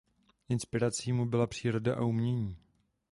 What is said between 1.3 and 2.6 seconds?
příroda a umění.